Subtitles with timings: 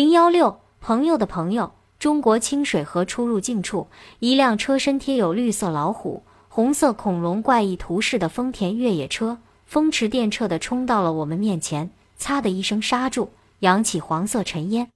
[0.00, 3.88] 零幺六朋友的朋友，中国清水河出入境处，
[4.18, 9.36] 一辆车身贴有绿色老虎、红色恐龙怪异图示的丰田越野车，
[9.66, 13.28] 风驰电掣地冲到了我们面前，擦的一声刹住，
[13.58, 14.88] 扬起黄色尘烟。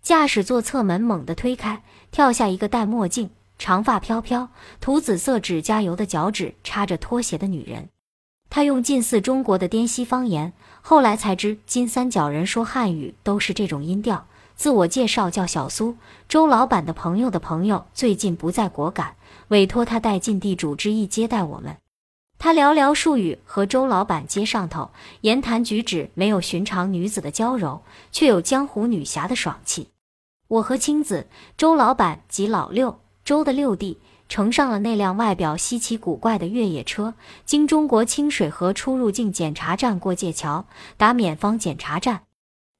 [0.00, 1.82] 驾驶座侧门猛地推开，
[2.12, 4.50] 跳下一个戴墨镜、长发飘飘、
[4.80, 7.88] 涂紫色指甲油的脚趾插着拖鞋的女人。
[8.50, 14.28] 她用近似中国的滇西方言，后来才知金三角人说汉语都是这种音调。
[14.56, 15.96] 自我介绍叫小苏，
[16.28, 19.16] 周老板的朋友的朋友最近不在果敢，
[19.48, 21.76] 委托他带进地主之意接待我们。
[22.38, 24.90] 他寥寥数语和周老板接上头，
[25.22, 27.82] 言谈举止没有寻常女子的娇柔，
[28.12, 29.88] 却有江湖女侠的爽气。
[30.48, 40.66] 我和青子、周老板及老六、周的六弟乘上了那辆外表稀奇古怪的越野车，经中国清水河出入境检查站过界桥，
[40.96, 42.22] 达缅方检查站，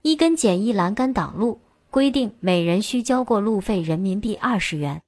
[0.03, 1.61] 一根简易栏杆挡路。
[1.95, 5.01] 规定每人需交过路费人民币二十元。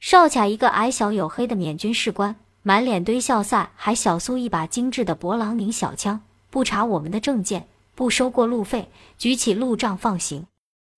[0.00, 10.48] 哨卡一个矮小黝黑的缅军士官，满脸堆笑赛，还小苏一把精致的勃朗宁小枪，不查我们的证件，不收过路费，举起路障放行。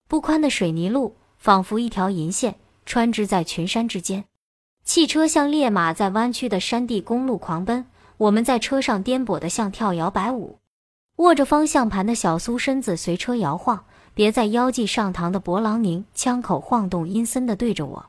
[0.08, 2.54] 不宽的水泥路仿佛一条银线，
[2.86, 4.24] 穿织在群山之间。
[4.84, 7.84] 汽车像烈马在弯曲的山地公路狂奔，
[8.16, 10.60] 我们在车上颠簸的像跳摇摆舞。
[11.16, 13.84] 握着方向盘的小苏身子随车摇晃。
[14.16, 18.06] 别在腰际上膛的勃朗宁枪口晃动，阴森地对着我。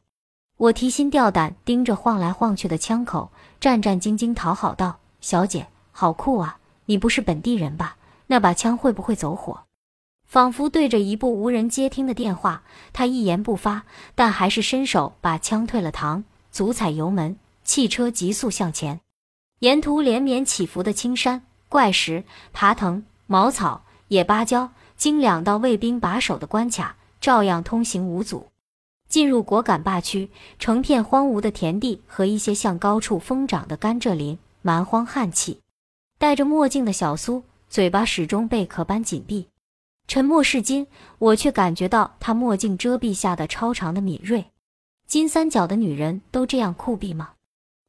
[0.56, 6.60] 我提心吊胆盯着晃来晃去的枪口，战战兢兢讨好道：“小姐，好酷啊！
[6.86, 7.98] 你不是本地人吧？
[8.28, 9.64] 那把枪会不会走火？”
[10.26, 12.64] 仿佛对着一部无人接听的电话，
[12.94, 13.84] 他一言不发，
[14.16, 17.36] 但还是伸手把枪退了膛，足踩油门，
[17.66, 19.02] 汽车急速向前。
[19.60, 24.72] 沿途连绵起伏的青山、怪石、爬藤、茅草、野芭蕉。
[24.98, 28.48] 经两道卫兵把守的关卡，照样通行无阻。
[29.08, 35.62] 进入果敢坝区，成片荒芜的田地和一些向高处疯长的甘蔗林，蛮荒旱气。
[36.18, 39.48] 戴着墨镜的小苏，嘴巴始终贝壳般紧闭，
[40.08, 40.88] 沉默是金。
[41.20, 44.48] 我却感觉到他墨镜遮蔽下的超长的敏锐。
[45.06, 47.30] 金三角的女人都这样酷毙吗？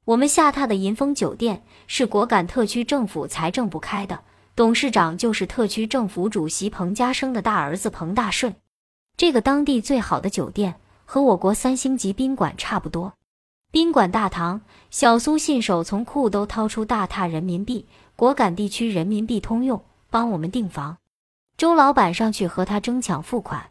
[0.04, 4.20] 我们下榻的银丰酒店是果敢特区政府财政部开的。
[4.58, 8.56] 董事长就是特区政府主席彭家声的大儿子彭大顺。
[9.16, 13.12] 这个当地最好的酒店和我国三星级宾馆差不多。
[13.70, 17.86] 宾馆大堂，小苏信手从裤兜掏出大沓人民币，
[18.16, 20.96] 果敢地区人民币通用，帮我们订房。
[21.56, 23.70] 周老板上去和他争抢付款，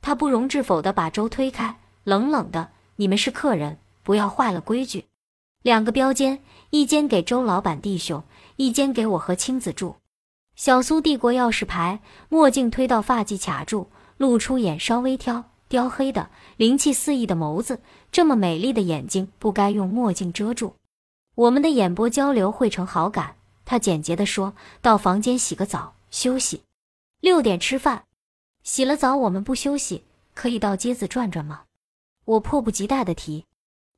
[0.00, 5.06] 他不容置否地把周推开，冷冷的：“你们是客人，不要坏了规矩。”
[5.62, 6.38] 两个标间，
[6.70, 8.22] 一间给周老板弟兄，
[8.54, 9.96] 一间给我和青子住。
[10.60, 13.88] 小苏递过钥匙牌，墨镜推到发髻卡住，
[14.18, 16.28] 露出眼稍微挑、雕黑的
[16.58, 17.80] 灵气四溢的眸子。
[18.12, 20.74] 这么美丽的眼睛，不该用墨镜遮住。
[21.34, 23.36] 我们的眼波交流汇成好感。
[23.64, 26.60] 他简洁地说：“到房间洗个澡，休息。
[27.20, 28.04] 六点吃饭。
[28.62, 30.04] 洗了澡，我们不休息，
[30.34, 31.62] 可以到街子转转吗？”
[32.26, 33.46] 我迫不及待地提。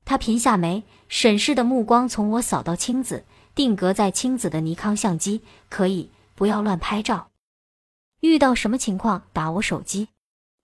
[0.04, 6.08] 他颦下眉，审视的目光从我扫到青子，定格在青子的尼康相机，可以。
[6.34, 7.30] 不要乱拍照，
[8.20, 10.08] 遇到什么情况打我手机。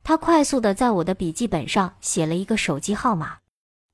[0.03, 3.39] 他快速的在我的笔记本上写了一个手机号码。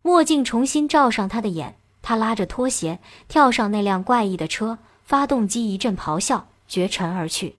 [0.02, 7.58] 墨镜重新罩上他的眼，他拉着拖鞋跳上那辆怪异的车，发动机一阵咆哮，绝尘而去。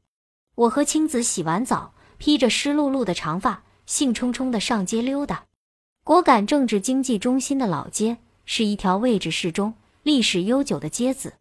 [0.56, 5.46] 我和青子洗完澡，披着湿漉漉的长发，兴冲冲的上街溜达。
[6.04, 9.74] 果敢政治经济中心的老街是一条位置适中、
[10.04, 11.34] 历史悠久的街子。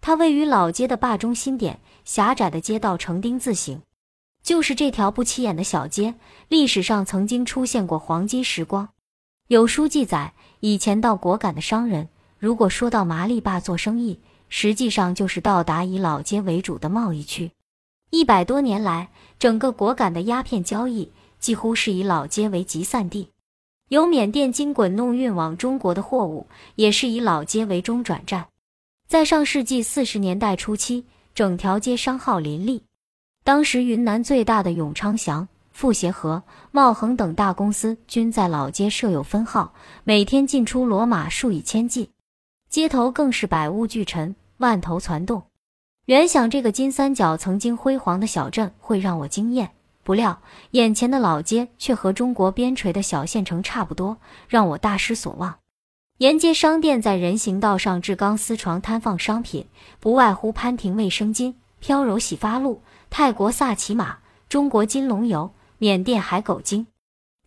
[0.00, 1.80] 它位于老街的坝中心点，
[2.10, 3.82] 狭窄的街道呈丁字形。
[4.42, 6.16] 就是这条不起眼的小街，
[6.48, 8.88] 历史上曾经出现过黄金时光。
[9.46, 17.52] 有书记载，以前到果敢的商人，如果说到麻栗坝做生意，实际上就是到达以老街为主的贸易区。
[18.10, 23.28] 一百多年来，整个果敢的鸦片交易几乎是以老街为集散地。
[23.90, 28.48] 由缅甸经滚弄运往中国的货物，也是以老街为中转站。
[29.06, 31.04] 在上世纪四十年代初期，
[31.34, 32.82] 整条街商号林立。
[33.42, 39.72] 当时，云南最大的永昌祥、富协和、茂恒等大公司均在老街设有分号，
[40.04, 42.10] 每天进出骡马数以千计，
[42.68, 45.42] 街头更是百物俱陈，万头攒动。
[46.06, 49.70] 原想这个金三角曾经辉煌的小镇会让我惊艳，
[50.02, 50.40] 不料
[50.72, 54.18] 眼前的老街却和中国边陲的小县城差不多，
[54.48, 55.59] 让我大失所望。
[56.20, 59.66] 沿街商店在人行道上置钢丝床摊放商品，
[60.00, 66.86] 不外乎潘婷卫生巾、飘柔洗发露、泰国萨琪玛、中国金龙油、缅甸海狗精，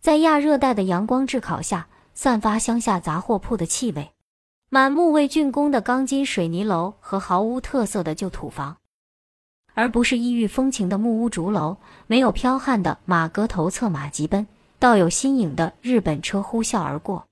[0.00, 4.10] 在亚热带的阳光炙烤下，散发乡下杂货铺的气味。
[4.70, 8.78] 满目未竣工的钢筋水泥楼和毫无特色的旧土房，
[9.74, 11.76] 而不是异域风情的木屋竹楼。
[12.08, 14.48] 没有剽悍的马哥头策马疾奔，
[14.80, 17.28] 倒有新颖的日本车呼啸而过。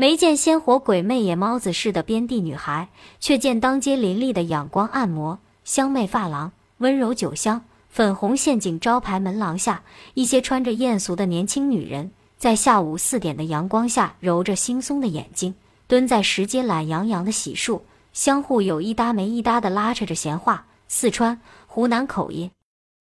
[0.00, 9.82] 没见鲜活鬼魅野猫子似的边地女孩，却见当街林立的仰光按摩、香媚发廊、温柔酒香、粉红陷阱招牌门廊下，
[10.14, 15.56] 一些穿着艳俗的年轻女人，在下午四点的阳光下揉着惺忪的眼睛，
[15.88, 17.80] 蹲在石阶懒洋洋的洗漱，
[18.12, 20.66] 相互有一搭没一搭的拉扯着闲话。
[20.86, 22.52] 四川、湖南口音。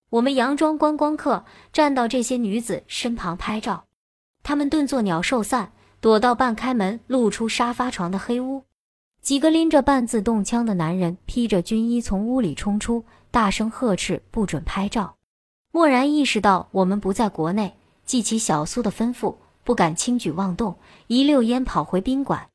[0.10, 3.86] 我们佯装观光客，站到这些女子身旁拍照，
[4.42, 5.74] 她们顿作鸟兽散。
[6.08, 8.64] 躲到半开门、露出沙发床的黑屋，
[9.22, 15.18] 几个拎着半自动枪的男人披着军衣从屋里冲出，大声呵斥：“不准拍照！”
[15.74, 17.76] 蓦然意识到我们不在国内，
[18.06, 20.78] 记起小苏的吩咐，不敢轻举妄动，
[21.08, 22.48] 一溜烟跑回宾馆。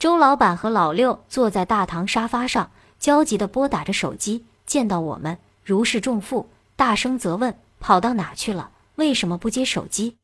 [0.00, 8.72] 周老板和老六坐在大堂沙发上，焦急地拨打着手机，见到我们如释重负，大声责问：“跑到哪去了？
[8.96, 10.16] 为什么不接手机？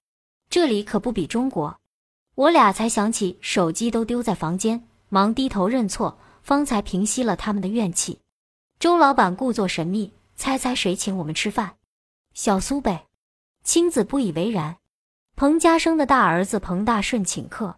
[0.50, 1.76] 这里可不比中国。”
[2.36, 8.18] 我俩才想起手机都丢在房间，忙低头认错，方才平息了他们的怨气。
[8.80, 11.76] 周老板故作神秘，猜猜谁请我们吃饭？
[12.32, 13.06] 小苏呗。
[13.62, 14.78] 青子不以为然。
[15.36, 17.76] 彭家生的大儿子彭大顺请客。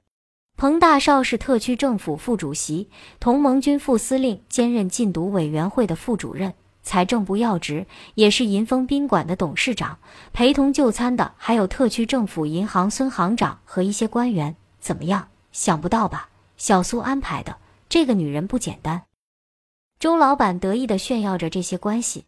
[0.56, 2.88] 彭大少是特区政府副主席，
[3.20, 6.54] 同盟军副司令，兼任禁毒委员会的副主任。
[6.86, 7.84] 财政部要职，
[8.14, 9.98] 也是银丰宾馆的董事长。
[10.32, 14.54] 陪同就餐的还有特区政府银行孙行长和一些官员。
[14.78, 15.26] 怎么样？
[15.50, 16.28] 想不到吧？
[16.56, 17.56] 小苏安排的，
[17.88, 19.02] 这个女人不简单。
[19.98, 22.26] 周老板得意地炫耀着这些关系，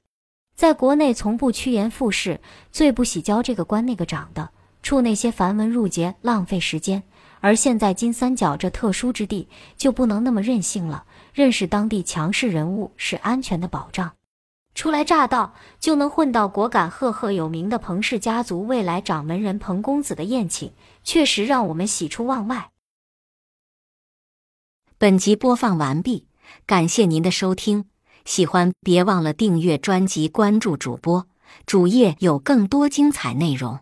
[0.56, 2.40] 在国内从不趋炎附势，
[2.72, 4.50] 最不喜交这个官那个长的，
[4.82, 7.05] 处那些繁文缛节，浪费时间。
[7.40, 11.05] 而现在金三角这特殊之地，就不能那么任性了。
[11.32, 14.18] 认识当地强势人物是安全的保障。
[14.78, 20.72] 初来乍到就能混到果敢赫赫有名的彭氏家族未来掌门人彭公子的宴请，
[21.02, 22.70] 确实让我们喜出望外。
[24.96, 26.28] 本集播放完毕，
[26.64, 27.86] 感谢您的收听，
[28.25, 31.26] 喜欢别忘了订阅专辑、关注主播，
[31.66, 33.81] 主页有更多精彩内容。